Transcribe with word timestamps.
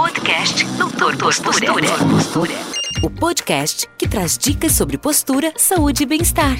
Podcast 0.00 0.64
Doutor 0.78 1.14
Postura. 1.18 1.62
Postura. 2.10 2.54
O 3.02 3.10
podcast 3.10 3.86
que 3.98 4.08
traz 4.08 4.38
dicas 4.38 4.72
sobre 4.72 4.96
postura, 4.96 5.52
saúde 5.58 6.04
e 6.04 6.06
bem-estar. 6.06 6.56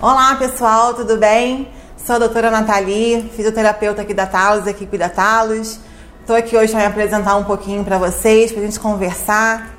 Olá 0.00 0.36
pessoal, 0.36 0.94
tudo 0.94 1.16
bem? 1.16 1.68
Sou 1.96 2.14
a 2.14 2.18
doutora 2.20 2.48
Nathalie, 2.48 3.28
fisioterapeuta 3.34 4.02
aqui 4.02 4.14
da 4.14 4.26
Talos, 4.26 4.68
equipe 4.68 4.96
da 4.96 5.08
Talos. 5.08 5.80
Estou 6.20 6.36
aqui 6.36 6.56
hoje 6.56 6.70
para 6.70 6.82
me 6.82 6.86
apresentar 6.86 7.34
um 7.34 7.42
pouquinho 7.42 7.82
para 7.82 7.98
vocês, 7.98 8.52
para 8.52 8.62
a 8.62 8.64
gente 8.66 8.78
conversar. 8.78 9.74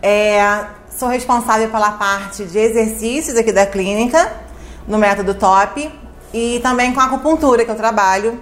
É, 0.00 0.66
sou 1.02 1.08
responsável 1.08 1.68
pela 1.68 1.90
parte 1.90 2.44
de 2.44 2.56
exercícios 2.56 3.36
aqui 3.36 3.50
da 3.50 3.66
clínica, 3.66 4.32
no 4.86 4.98
método 4.98 5.34
TOP, 5.34 5.90
e 6.32 6.60
também 6.62 6.94
com 6.94 7.00
a 7.00 7.06
acupuntura 7.06 7.64
que 7.64 7.70
eu 7.72 7.74
trabalho. 7.74 8.40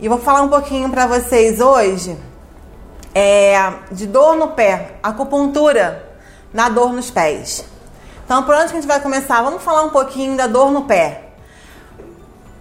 E 0.00 0.08
vou 0.08 0.16
falar 0.16 0.40
um 0.40 0.48
pouquinho 0.48 0.88
para 0.88 1.06
vocês 1.06 1.60
hoje 1.60 2.16
é, 3.14 3.74
de 3.90 4.06
dor 4.06 4.36
no 4.36 4.48
pé, 4.52 4.92
acupuntura 5.02 6.16
na 6.50 6.70
dor 6.70 6.94
nos 6.94 7.10
pés. 7.10 7.62
Então, 8.24 8.42
por 8.44 8.54
onde 8.54 8.68
que 8.68 8.72
a 8.72 8.80
gente 8.80 8.88
vai 8.88 9.00
começar? 9.02 9.42
Vamos 9.42 9.62
falar 9.62 9.82
um 9.82 9.90
pouquinho 9.90 10.34
da 10.34 10.46
dor 10.46 10.70
no 10.72 10.84
pé. 10.84 11.24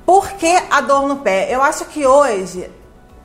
Por 0.05 0.29
que 0.31 0.61
a 0.69 0.81
dor 0.81 1.07
no 1.07 1.19
pé? 1.19 1.47
Eu 1.49 1.63
acho 1.63 1.85
que 1.85 2.05
hoje, 2.05 2.69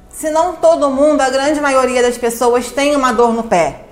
se 0.09 0.31
não 0.31 0.55
todo 0.55 0.89
mundo, 0.89 1.21
a 1.21 1.29
grande 1.31 1.61
maioria 1.61 2.01
das 2.01 2.17
pessoas 2.17 2.71
tem 2.71 2.95
uma 2.95 3.11
dor 3.11 3.33
no 3.33 3.43
pé. 3.43 3.87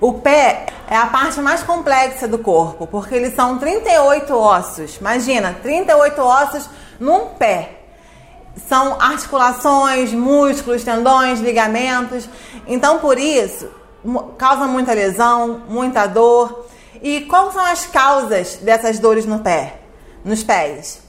O 0.00 0.14
pé 0.14 0.74
é 0.88 0.96
a 0.96 1.06
parte 1.06 1.40
mais 1.40 1.62
complexa 1.62 2.28
do 2.28 2.38
corpo, 2.38 2.86
porque 2.86 3.14
eles 3.14 3.34
são 3.34 3.58
38 3.58 4.34
ossos. 4.34 4.96
Imagina, 4.96 5.56
38 5.62 6.22
ossos 6.22 6.68
num 7.00 7.26
pé. 7.26 7.80
São 8.68 9.00
articulações, 9.00 10.12
músculos, 10.12 10.84
tendões, 10.84 11.40
ligamentos. 11.40 12.28
Então, 12.66 12.98
por 12.98 13.18
isso, 13.18 13.68
causa 14.38 14.66
muita 14.66 14.94
lesão, 14.94 15.62
muita 15.68 16.06
dor. 16.06 16.66
E 17.02 17.22
quais 17.22 17.52
são 17.52 17.64
as 17.64 17.86
causas 17.86 18.56
dessas 18.56 18.98
dores 18.98 19.26
no 19.26 19.40
pé, 19.40 19.80
nos 20.24 20.42
pés? 20.42 21.05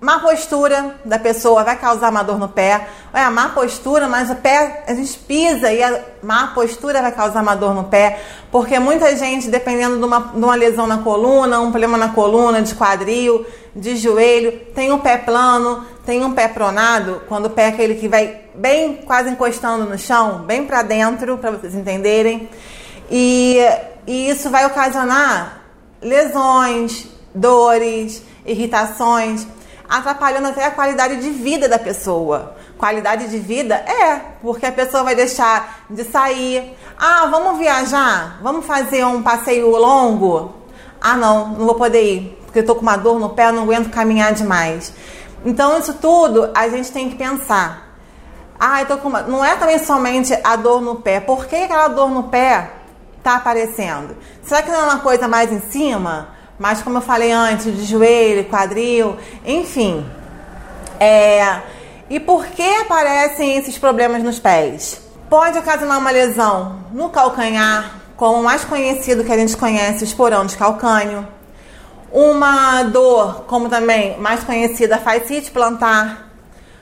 Má 0.00 0.18
postura 0.18 0.94
da 1.04 1.18
pessoa 1.18 1.62
vai 1.62 1.76
causar 1.76 2.10
uma 2.10 2.22
dor 2.22 2.38
no 2.38 2.48
pé. 2.48 2.88
É 3.12 3.20
a 3.20 3.30
má 3.30 3.50
postura, 3.50 4.08
mas 4.08 4.30
o 4.30 4.34
pé 4.34 4.82
a 4.86 4.94
gente 4.94 5.18
pisa 5.18 5.70
e 5.70 5.82
a 5.82 6.00
má 6.22 6.46
postura 6.54 7.02
vai 7.02 7.12
causar 7.12 7.42
uma 7.42 7.54
dor 7.54 7.74
no 7.74 7.84
pé, 7.84 8.18
porque 8.50 8.78
muita 8.78 9.14
gente, 9.14 9.50
dependendo 9.50 9.98
de 9.98 10.04
uma, 10.04 10.32
de 10.34 10.42
uma 10.42 10.54
lesão 10.54 10.86
na 10.86 10.98
coluna, 10.98 11.60
um 11.60 11.70
problema 11.70 11.98
na 11.98 12.08
coluna, 12.08 12.62
de 12.62 12.74
quadril, 12.74 13.44
de 13.76 13.94
joelho, 13.96 14.52
tem 14.74 14.90
um 14.90 14.98
pé 14.98 15.18
plano, 15.18 15.84
tem 16.06 16.24
um 16.24 16.32
pé 16.32 16.48
pronado, 16.48 17.20
quando 17.28 17.46
o 17.46 17.50
pé 17.50 17.64
é 17.64 17.68
aquele 17.68 17.96
que 17.96 18.08
vai 18.08 18.40
bem 18.54 19.02
quase 19.04 19.28
encostando 19.28 19.84
no 19.84 19.98
chão, 19.98 20.44
bem 20.46 20.64
para 20.64 20.80
dentro, 20.80 21.36
para 21.36 21.50
vocês 21.50 21.74
entenderem. 21.74 22.48
E, 23.10 23.58
e 24.06 24.30
isso 24.30 24.48
vai 24.48 24.64
ocasionar 24.64 25.62
lesões, 26.00 27.06
dores, 27.34 28.22
irritações 28.46 29.46
atrapalhando 29.90 30.46
até 30.46 30.64
a 30.64 30.70
qualidade 30.70 31.16
de 31.16 31.30
vida 31.30 31.68
da 31.68 31.78
pessoa. 31.78 32.54
Qualidade 32.78 33.28
de 33.28 33.38
vida 33.38 33.74
é, 33.74 34.20
porque 34.40 34.64
a 34.64 34.70
pessoa 34.70 35.02
vai 35.02 35.16
deixar 35.16 35.80
de 35.90 36.04
sair. 36.04 36.78
Ah, 36.96 37.26
vamos 37.28 37.58
viajar? 37.58 38.38
Vamos 38.40 38.64
fazer 38.64 39.04
um 39.04 39.20
passeio 39.20 39.68
longo? 39.68 40.54
Ah, 41.00 41.16
não, 41.16 41.48
não 41.48 41.66
vou 41.66 41.74
poder 41.74 42.02
ir, 42.02 42.38
porque 42.44 42.60
eu 42.60 42.66
tô 42.66 42.76
com 42.76 42.82
uma 42.82 42.96
dor 42.96 43.18
no 43.18 43.30
pé, 43.30 43.50
não 43.50 43.64
aguento 43.64 43.90
caminhar 43.90 44.32
demais. 44.32 44.92
Então, 45.44 45.76
isso 45.78 45.94
tudo 45.94 46.50
a 46.54 46.68
gente 46.68 46.92
tem 46.92 47.10
que 47.10 47.16
pensar. 47.16 47.88
Ah, 48.58 48.82
eu 48.82 48.86
tô 48.86 48.98
com 48.98 49.08
uma... 49.08 49.22
Não 49.22 49.44
é 49.44 49.56
também 49.56 49.78
somente 49.78 50.38
a 50.44 50.54
dor 50.54 50.80
no 50.80 50.96
pé. 50.96 51.18
Por 51.18 51.46
que 51.46 51.56
aquela 51.56 51.88
dor 51.88 52.10
no 52.10 52.24
pé 52.24 52.70
tá 53.22 53.36
aparecendo? 53.36 54.16
Será 54.42 54.62
que 54.62 54.70
não 54.70 54.80
é 54.80 54.84
uma 54.84 54.98
coisa 54.98 55.26
mais 55.26 55.50
em 55.50 55.60
cima? 55.60 56.28
Mas 56.60 56.82
como 56.82 56.98
eu 56.98 57.00
falei 57.00 57.32
antes, 57.32 57.74
de 57.74 57.86
joelho, 57.86 58.44
quadril, 58.44 59.16
enfim. 59.46 60.04
É, 61.00 61.62
e 62.10 62.20
por 62.20 62.44
que 62.48 62.62
aparecem 62.82 63.56
esses 63.56 63.78
problemas 63.78 64.22
nos 64.22 64.38
pés? 64.38 65.00
Pode 65.30 65.58
ocasionar 65.58 65.98
uma 65.98 66.10
lesão 66.10 66.80
no 66.92 67.08
calcanhar, 67.08 68.02
como 68.14 68.40
o 68.40 68.44
mais 68.44 68.62
conhecido 68.62 69.24
que 69.24 69.32
a 69.32 69.38
gente 69.38 69.56
conhece, 69.56 70.04
o 70.04 70.04
esporão 70.04 70.44
de 70.44 70.54
calcânio. 70.54 71.26
Uma 72.12 72.82
dor, 72.82 73.44
como 73.46 73.70
também 73.70 74.18
mais 74.18 74.44
conhecida, 74.44 74.98
fascite 74.98 75.50
plantar. 75.50 76.30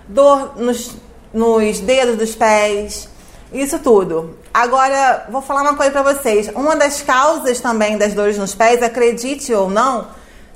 Dor 0.09 0.55
nos, 0.56 0.97
nos 1.33 1.78
dedos 1.78 2.17
dos 2.17 2.34
pés. 2.34 3.09
Isso 3.53 3.78
tudo. 3.78 4.36
Agora, 4.53 5.26
vou 5.31 5.41
falar 5.41 5.62
uma 5.62 5.75
coisa 5.75 5.91
para 5.91 6.03
vocês. 6.03 6.48
Uma 6.54 6.76
das 6.76 7.00
causas 7.00 7.60
também 7.60 7.97
das 7.97 8.12
dores 8.12 8.36
nos 8.36 8.54
pés, 8.54 8.82
acredite 8.82 9.53
ou 9.54 9.70
não, 9.70 10.09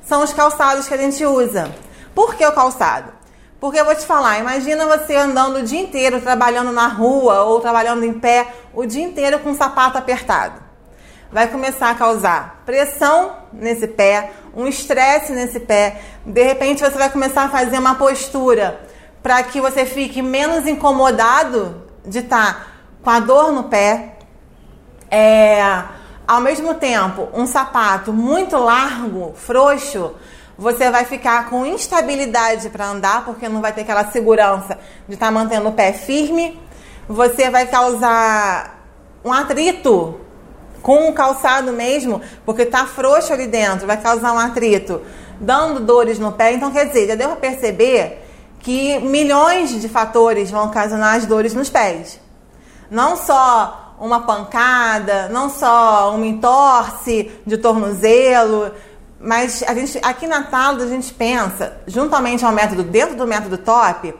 são 0.06 0.22
os 0.22 0.32
calçados 0.32 0.86
que 0.86 0.94
a 0.94 0.98
gente 0.98 1.24
usa. 1.24 1.74
Por 2.14 2.34
que 2.34 2.44
o 2.44 2.52
calçado? 2.52 3.10
Porque 3.58 3.78
eu 3.78 3.84
vou 3.84 3.94
te 3.94 4.04
falar, 4.04 4.40
imagina 4.40 4.84
você 4.86 5.14
andando 5.14 5.58
o 5.58 5.62
dia 5.62 5.80
inteiro, 5.80 6.20
trabalhando 6.20 6.72
na 6.72 6.88
rua 6.88 7.44
ou 7.44 7.60
trabalhando 7.60 8.04
em 8.04 8.12
pé, 8.12 8.48
o 8.74 8.84
dia 8.84 9.04
inteiro 9.04 9.38
com 9.38 9.52
o 9.52 9.56
sapato 9.56 9.96
apertado. 9.96 10.60
Vai 11.30 11.46
começar 11.46 11.90
a 11.90 11.94
causar 11.94 12.62
pressão 12.66 13.36
nesse 13.52 13.86
pé, 13.86 14.32
um 14.54 14.66
estresse 14.66 15.32
nesse 15.32 15.60
pé. 15.60 16.00
De 16.26 16.42
repente 16.42 16.82
você 16.82 16.98
vai 16.98 17.08
começar 17.08 17.44
a 17.44 17.48
fazer 17.48 17.78
uma 17.78 17.94
postura 17.94 18.80
para 19.22 19.42
que 19.44 19.60
você 19.60 19.86
fique 19.86 20.20
menos 20.20 20.66
incomodado 20.66 21.84
de 22.04 22.18
estar 22.18 22.54
tá 22.54 22.71
com 23.02 23.10
a 23.10 23.20
dor 23.20 23.52
no 23.52 23.64
pé. 23.64 24.14
É, 25.10 25.60
ao 26.26 26.40
mesmo 26.40 26.74
tempo, 26.74 27.28
um 27.34 27.46
sapato 27.46 28.12
muito 28.12 28.56
largo, 28.56 29.34
frouxo, 29.34 30.14
você 30.56 30.90
vai 30.90 31.04
ficar 31.04 31.50
com 31.50 31.66
instabilidade 31.66 32.70
para 32.70 32.86
andar, 32.86 33.24
porque 33.24 33.48
não 33.48 33.60
vai 33.60 33.72
ter 33.72 33.82
aquela 33.82 34.10
segurança 34.10 34.78
de 35.08 35.14
estar 35.14 35.26
tá 35.26 35.32
mantendo 35.32 35.68
o 35.68 35.72
pé 35.72 35.92
firme. 35.92 36.58
Você 37.08 37.50
vai 37.50 37.66
causar 37.66 38.80
um 39.24 39.32
atrito 39.32 40.20
com 40.80 41.08
o 41.08 41.12
calçado 41.12 41.72
mesmo, 41.72 42.20
porque 42.44 42.62
está 42.62 42.86
frouxo 42.86 43.32
ali 43.32 43.46
dentro, 43.46 43.86
vai 43.86 43.96
causar 44.00 44.32
um 44.32 44.38
atrito, 44.38 45.02
dando 45.40 45.80
dores 45.80 46.18
no 46.18 46.32
pé. 46.32 46.52
Então, 46.52 46.70
quer 46.70 46.86
dizer, 46.86 47.08
já 47.08 47.14
deu 47.14 47.28
para 47.28 47.36
perceber 47.36 48.24
que 48.60 48.98
milhões 49.00 49.80
de 49.80 49.88
fatores 49.88 50.50
vão 50.50 50.66
ocasionar 50.66 51.16
as 51.16 51.26
dores 51.26 51.54
nos 51.54 51.68
pés 51.68 52.22
não 52.92 53.16
só 53.16 53.94
uma 53.98 54.20
pancada, 54.20 55.30
não 55.30 55.48
só 55.48 56.14
uma 56.14 56.26
entorse 56.26 57.32
de 57.46 57.56
tornozelo, 57.56 58.70
mas 59.18 59.64
a 59.66 59.72
gente, 59.72 59.98
aqui 60.02 60.26
na 60.26 60.42
Talos 60.42 60.82
a 60.82 60.88
gente 60.88 61.14
pensa, 61.14 61.78
juntamente 61.86 62.44
ao 62.44 62.52
método, 62.52 62.82
dentro 62.82 63.16
do 63.16 63.26
método 63.26 63.56
TOP, 63.56 64.14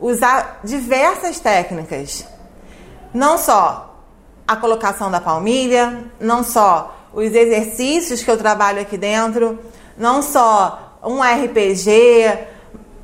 usar 0.00 0.60
diversas 0.64 1.38
técnicas. 1.40 2.24
Não 3.12 3.36
só 3.36 4.00
a 4.48 4.56
colocação 4.56 5.10
da 5.10 5.20
palmilha, 5.20 6.04
não 6.18 6.42
só 6.42 6.96
os 7.12 7.34
exercícios 7.34 8.22
que 8.22 8.30
eu 8.30 8.38
trabalho 8.38 8.80
aqui 8.80 8.96
dentro, 8.96 9.58
não 9.98 10.22
só 10.22 10.98
um 11.02 11.20
RPG, 11.20 12.38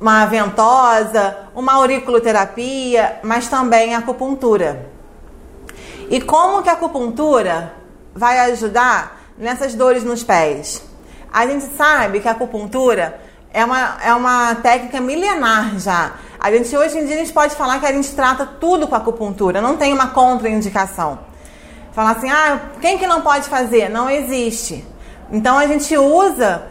uma 0.01 0.25
ventosa, 0.25 1.37
uma 1.53 1.73
auriculoterapia, 1.73 3.19
mas 3.21 3.47
também 3.47 3.93
a 3.93 3.99
acupuntura. 3.99 4.91
E 6.13 6.21
como 6.21 6.61
que 6.61 6.69
a 6.69 6.73
acupuntura 6.73 7.73
vai 8.13 8.37
ajudar 8.51 9.19
nessas 9.35 9.73
dores 9.73 10.03
nos 10.03 10.23
pés? 10.23 10.79
A 11.33 11.47
gente 11.47 11.75
sabe 11.75 12.19
que 12.19 12.27
a 12.27 12.33
acupuntura 12.33 13.19
é 13.51 13.65
uma, 13.65 13.97
é 13.99 14.13
uma 14.13 14.53
técnica 14.53 15.01
milenar 15.01 15.79
já. 15.79 16.11
A 16.39 16.51
gente 16.51 16.77
hoje 16.77 16.99
em 16.99 17.07
dia 17.07 17.15
a 17.15 17.17
gente 17.17 17.33
pode 17.33 17.55
falar 17.55 17.79
que 17.79 17.87
a 17.87 17.91
gente 17.91 18.13
trata 18.13 18.45
tudo 18.45 18.87
com 18.87 18.93
acupuntura, 18.93 19.59
não 19.59 19.75
tem 19.75 19.91
uma 19.91 20.09
contraindicação. 20.09 21.17
Falar 21.93 22.11
assim, 22.11 22.29
ah, 22.29 22.59
quem 22.79 22.99
que 22.99 23.07
não 23.07 23.21
pode 23.21 23.49
fazer? 23.49 23.89
Não 23.89 24.07
existe. 24.07 24.85
Então 25.31 25.57
a 25.57 25.65
gente 25.65 25.97
usa 25.97 26.67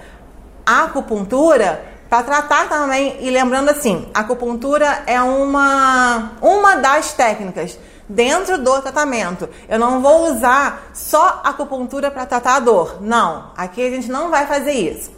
a 0.64 0.84
acupuntura 0.84 1.84
para 2.08 2.22
tratar 2.22 2.68
também, 2.68 3.16
e 3.18 3.28
lembrando 3.28 3.70
assim, 3.70 4.08
a 4.14 4.20
acupuntura 4.20 5.02
é 5.04 5.20
uma, 5.20 6.30
uma 6.40 6.76
das 6.76 7.12
técnicas 7.12 7.76
dentro 8.12 8.58
do 8.58 8.80
tratamento. 8.80 9.48
Eu 9.68 9.78
não 9.78 10.00
vou 10.00 10.30
usar 10.32 10.90
só 10.94 11.40
acupuntura 11.42 12.10
para 12.10 12.26
tratar 12.26 12.56
a 12.56 12.60
dor. 12.60 12.98
Não, 13.00 13.50
aqui 13.56 13.84
a 13.86 13.90
gente 13.90 14.10
não 14.10 14.30
vai 14.30 14.46
fazer 14.46 14.72
isso. 14.72 15.10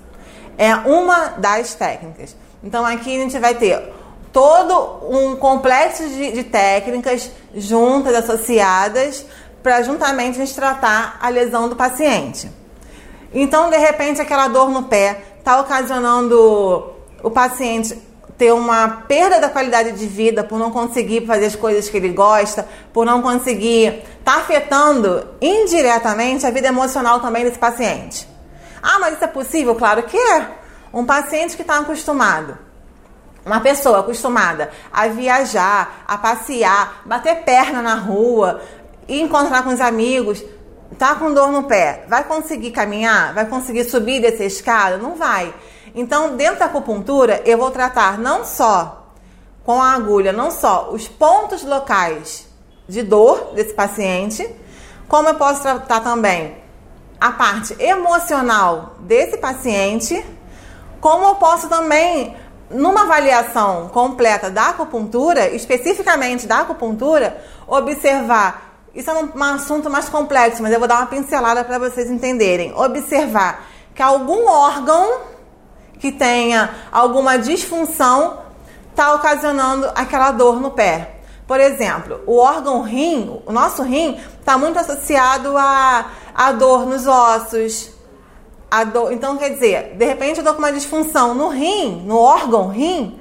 É 0.56 0.75
uma 0.75 1.35
das 1.38 1.75
técnicas. 1.75 2.37
Então 2.62 2.87
aqui 2.87 3.17
a 3.17 3.20
gente 3.20 3.38
vai 3.38 3.55
ter 3.55 3.93
todo 4.32 5.08
um 5.08 5.37
complexo 5.37 6.08
de, 6.08 6.32
de 6.32 6.44
técnicas 6.44 7.31
juntas, 7.55 8.14
associadas, 8.14 9.25
para 9.62 9.82
juntamente 9.82 10.40
a 10.40 10.44
gente 10.44 10.55
tratar 10.55 11.19
a 11.20 11.29
lesão 11.29 11.69
do 11.69 11.76
paciente. 11.76 12.50
Então, 13.32 13.70
de 13.70 13.76
repente, 13.76 14.20
aquela 14.20 14.47
dor 14.47 14.69
no 14.70 14.85
pé 14.85 15.23
está 15.38 15.61
ocasionando 15.61 16.93
o 17.23 17.31
paciente 17.31 17.99
ter 18.36 18.52
uma 18.52 18.88
perda 19.08 19.40
da 19.40 19.48
qualidade 19.48 19.92
de 19.92 20.06
vida 20.06 20.42
por 20.42 20.58
não 20.58 20.70
conseguir 20.70 21.26
fazer 21.26 21.46
as 21.46 21.56
coisas 21.56 21.88
que 21.88 21.96
ele 21.96 22.08
gosta, 22.08 22.66
por 22.92 23.06
não 23.06 23.22
conseguir, 23.22 24.02
está 24.19 24.36
afetando 24.38 25.26
indiretamente 25.40 26.46
a 26.46 26.50
vida 26.50 26.69
emocional 26.69 27.20
também 27.20 27.44
desse 27.44 27.58
paciente. 27.58 28.28
Ah, 28.82 28.98
mas 28.98 29.14
isso 29.14 29.25
é 29.25 29.28
possível? 29.28 29.75
Claro 29.75 30.02
que 30.02 30.16
é. 30.16 30.48
Um 30.92 31.04
paciente 31.04 31.56
que 31.56 31.62
está 31.62 31.78
acostumado, 31.78 32.56
uma 33.44 33.60
pessoa 33.60 34.00
acostumada 34.00 34.70
a 34.92 35.08
viajar, 35.08 36.04
a 36.06 36.16
passear, 36.16 37.02
bater 37.04 37.42
perna 37.42 37.82
na 37.82 37.94
rua, 37.94 38.60
encontrar 39.08 39.64
com 39.64 39.70
os 39.70 39.80
amigos, 39.80 40.44
tá 40.98 41.14
com 41.16 41.34
dor 41.34 41.50
no 41.50 41.64
pé, 41.64 42.04
vai 42.08 42.25
conseguir 42.25 42.70
caminhar? 42.70 43.34
Vai 43.34 43.46
conseguir 43.46 43.84
subir 43.84 44.20
dessa 44.20 44.44
escada? 44.44 44.96
Não 44.96 45.16
vai. 45.16 45.52
Então, 45.94 46.37
dentro 46.37 46.58
da 46.58 46.64
acupuntura, 46.64 47.41
eu 47.44 47.56
vou 47.56 47.70
tratar 47.70 48.19
não 48.19 48.44
só 48.44 49.12
com 49.64 49.81
a 49.81 49.93
agulha, 49.93 50.32
não 50.32 50.50
só 50.50 50.91
os 50.91 51.06
pontos 51.08 51.64
locais 51.64 52.46
de 52.88 53.02
dor 53.02 53.52
desse 53.55 53.73
paciente, 53.73 54.49
como 55.08 55.29
eu 55.29 55.35
posso 55.35 55.62
tratar 55.62 56.00
também 56.00 56.56
a 57.20 57.31
parte 57.31 57.75
emocional 57.81 58.96
desse 59.00 59.38
paciente, 59.38 60.25
como 61.00 61.25
eu 61.25 61.35
posso 61.37 61.69
também, 61.69 62.37
numa 62.70 63.02
avaliação 63.02 63.88
completa 63.88 64.50
da 64.50 64.70
acupuntura, 64.70 65.49
especificamente 65.49 66.47
da 66.47 66.61
acupuntura, 66.61 67.43
observar. 67.67 68.75
Isso 68.94 69.11
é 69.11 69.14
um, 69.14 69.43
assunto 69.43 69.88
mais 69.88 70.08
complexo, 70.08 70.62
mas 70.62 70.73
eu 70.73 70.79
vou 70.79 70.88
dar 70.88 70.97
uma 70.97 71.06
pincelada 71.06 71.64
para 71.64 71.79
vocês 71.79 72.11
entenderem. 72.11 72.73
Observar 72.75 73.67
que 73.94 74.02
algum 74.02 74.49
órgão 74.49 75.33
que 75.99 76.12
tenha 76.12 76.70
alguma 76.93 77.38
disfunção 77.38 78.44
está 78.91 79.14
ocasionando 79.14 79.91
aquela 79.94 80.31
dor 80.31 80.61
no 80.61 80.70
pé. 80.70 81.14
Por 81.46 81.61
exemplo, 81.61 82.20
o 82.26 82.37
órgão 82.38 82.82
rim, 82.82 83.41
o 83.44 83.52
nosso 83.52 83.82
rim, 83.82 84.19
está 84.38 84.56
muito 84.56 84.79
associado 84.79 85.56
a, 85.58 86.06
a 86.35 86.52
dor 86.52 86.87
nos 86.87 87.06
ossos. 87.06 87.91
A 88.70 88.85
dor, 88.85 89.12
então, 89.12 89.37
quer 89.37 89.50
dizer, 89.50 89.94
de 89.94 90.05
repente 90.05 90.38
eu 90.38 90.41
estou 90.41 90.55
com 90.55 90.58
uma 90.58 90.73
disfunção 90.73 91.35
no 91.35 91.49
rim, 91.49 92.02
no 92.06 92.19
órgão 92.19 92.69
rim, 92.69 93.20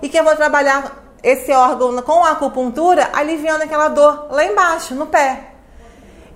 e 0.00 0.08
que 0.08 0.16
eu 0.16 0.24
vou 0.24 0.36
trabalhar 0.36 1.04
esse 1.22 1.50
órgão 1.52 2.00
com 2.02 2.24
a 2.24 2.32
acupuntura, 2.32 3.10
aliviando 3.12 3.64
aquela 3.64 3.88
dor 3.88 4.28
lá 4.30 4.44
embaixo, 4.44 4.94
no 4.94 5.06
pé. 5.06 5.50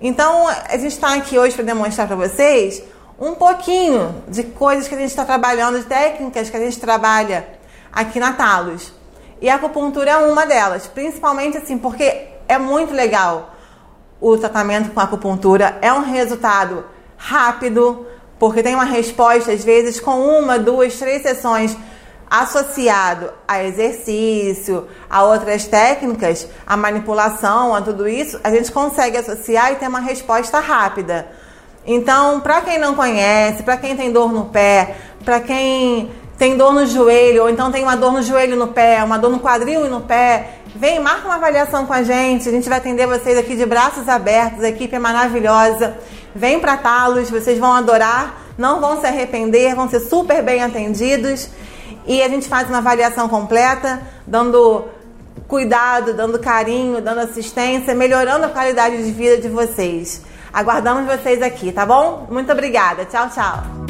Então, 0.01 0.47
a 0.47 0.77
gente 0.77 0.93
está 0.93 1.13
aqui 1.13 1.37
hoje 1.37 1.55
para 1.55 1.63
demonstrar 1.63 2.07
para 2.07 2.15
vocês 2.15 2.83
um 3.21 3.35
pouquinho 3.35 4.23
de 4.27 4.43
coisas 4.43 4.87
que 4.87 4.95
a 4.95 4.97
gente 4.97 5.11
está 5.11 5.23
trabalhando, 5.23 5.77
de 5.77 5.85
técnicas 5.85 6.49
que 6.49 6.57
a 6.57 6.59
gente 6.59 6.79
trabalha 6.79 7.47
aqui 7.93 8.19
na 8.19 8.33
Talos. 8.33 8.91
E 9.39 9.47
a 9.47 9.55
acupuntura 9.55 10.09
é 10.09 10.17
uma 10.17 10.43
delas, 10.47 10.87
principalmente 10.87 11.55
assim, 11.55 11.77
porque 11.77 12.29
é 12.47 12.57
muito 12.57 12.91
legal 12.95 13.53
o 14.19 14.35
tratamento 14.37 14.89
com 14.89 14.99
acupuntura, 14.99 15.77
é 15.81 15.93
um 15.93 16.01
resultado 16.01 16.83
rápido, 17.15 18.07
porque 18.39 18.63
tem 18.63 18.73
uma 18.73 18.85
resposta, 18.85 19.51
às 19.51 19.63
vezes, 19.63 19.99
com 19.99 20.19
uma, 20.19 20.57
duas, 20.57 20.97
três 20.97 21.21
sessões 21.21 21.77
associado 22.27 23.31
a 23.47 23.63
exercício, 23.63 24.87
a 25.07 25.23
outras 25.23 25.65
técnicas, 25.65 26.47
a 26.65 26.75
manipulação, 26.75 27.75
a 27.75 27.81
tudo 27.81 28.07
isso, 28.07 28.39
a 28.43 28.49
gente 28.49 28.71
consegue 28.71 29.17
associar 29.17 29.73
e 29.73 29.75
ter 29.75 29.87
uma 29.87 29.99
resposta 29.99 30.59
rápida. 30.59 31.27
Então, 31.85 32.39
para 32.39 32.61
quem 32.61 32.77
não 32.77 32.93
conhece, 32.93 33.63
para 33.63 33.77
quem 33.77 33.95
tem 33.95 34.11
dor 34.11 34.31
no 34.31 34.45
pé, 34.45 34.95
para 35.25 35.39
quem 35.39 36.11
tem 36.37 36.57
dor 36.57 36.73
no 36.73 36.85
joelho, 36.85 37.43
ou 37.43 37.49
então 37.49 37.71
tem 37.71 37.83
uma 37.83 37.95
dor 37.95 38.11
no 38.11 38.21
joelho 38.21 38.55
no 38.55 38.67
pé, 38.67 39.03
uma 39.03 39.17
dor 39.17 39.29
no 39.29 39.39
quadril 39.39 39.85
e 39.85 39.89
no 39.89 40.01
pé, 40.01 40.55
vem, 40.75 40.99
marca 40.99 41.27
uma 41.27 41.35
avaliação 41.35 41.85
com 41.85 41.93
a 41.93 42.03
gente. 42.03 42.49
A 42.49 42.51
gente 42.51 42.67
vai 42.67 42.77
atender 42.77 43.07
vocês 43.07 43.37
aqui 43.37 43.55
de 43.55 43.65
braços 43.65 44.07
abertos, 44.07 44.63
a 44.63 44.69
equipe 44.69 44.95
é 44.95 44.99
maravilhosa. 44.99 45.97
Vem 46.33 46.59
para 46.59 46.77
Talos, 46.77 47.29
vocês 47.29 47.59
vão 47.59 47.73
adorar, 47.73 48.41
não 48.57 48.79
vão 48.79 48.99
se 48.99 49.05
arrepender, 49.05 49.75
vão 49.75 49.89
ser 49.89 49.99
super 49.99 50.41
bem 50.41 50.63
atendidos. 50.63 51.49
E 52.07 52.23
a 52.23 52.29
gente 52.29 52.47
faz 52.47 52.67
uma 52.67 52.79
avaliação 52.79 53.27
completa, 53.27 54.01
dando 54.25 54.85
cuidado, 55.47 56.13
dando 56.13 56.39
carinho, 56.39 57.01
dando 57.01 57.19
assistência, 57.19 57.93
melhorando 57.93 58.45
a 58.45 58.49
qualidade 58.49 58.97
de 59.03 59.11
vida 59.11 59.37
de 59.37 59.49
vocês. 59.49 60.21
Aguardamos 60.53 61.05
vocês 61.05 61.41
aqui, 61.41 61.71
tá 61.71 61.85
bom? 61.85 62.27
Muito 62.29 62.51
obrigada. 62.51 63.05
Tchau, 63.05 63.29
tchau. 63.29 63.80